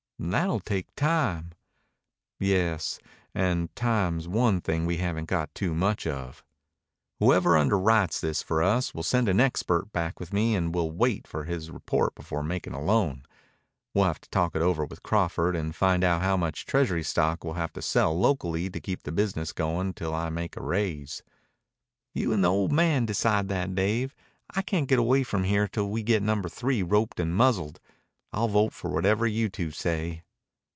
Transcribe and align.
"That'll 0.23 0.59
take 0.59 0.93
time." 0.93 1.53
"Yes. 2.39 2.99
And 3.33 3.75
time's 3.75 4.27
one 4.27 4.61
thing 4.61 4.85
we 4.85 4.97
haven't 4.97 5.25
got 5.25 5.49
any 5.49 5.53
too 5.55 5.73
much 5.73 6.05
of. 6.05 6.43
Whoever 7.19 7.53
underwrites 7.57 8.19
this 8.19 8.43
for 8.43 8.61
us 8.61 8.93
will 8.93 9.01
send 9.01 9.27
an 9.27 9.39
expert 9.39 9.91
back 9.91 10.19
with 10.19 10.31
me 10.31 10.53
and 10.55 10.75
will 10.75 10.91
wait 10.91 11.25
for 11.25 11.45
his 11.45 11.71
report 11.71 12.13
before 12.13 12.43
making 12.43 12.73
a 12.75 12.81
loan. 12.83 13.23
We'll 13.95 14.05
have 14.05 14.21
to 14.21 14.29
talk 14.29 14.55
it 14.55 14.61
over 14.61 14.85
with 14.85 15.01
Crawford 15.01 15.55
and 15.55 15.75
find 15.75 16.03
out 16.03 16.21
how 16.21 16.37
much 16.37 16.67
treasury 16.67 17.03
stock 17.03 17.43
we'll 17.43 17.55
have 17.55 17.73
to 17.73 17.81
sell 17.81 18.17
locally 18.17 18.69
to 18.69 18.79
keep 18.79 19.01
the 19.01 19.11
business 19.11 19.51
going 19.51 19.95
till 19.95 20.13
I 20.13 20.29
make 20.29 20.55
a 20.55 20.61
raise." 20.61 21.23
"You 22.13 22.31
and 22.31 22.43
the 22.43 22.51
old 22.51 22.71
man 22.71 23.07
decide 23.07 23.47
that, 23.49 23.73
Dave. 23.73 24.13
I 24.51 24.61
can't 24.61 24.87
get 24.87 24.99
away 24.99 25.23
from 25.23 25.45
here 25.45 25.67
till 25.67 25.89
we 25.89 26.03
get 26.03 26.21
Number 26.21 26.47
Three 26.47 26.83
roped 26.83 27.19
and 27.19 27.35
muzzled. 27.35 27.79
I'll 28.33 28.47
vote 28.47 28.71
for 28.71 28.89
whatever 28.89 29.27
you 29.27 29.49
two 29.49 29.71
say." 29.71 30.23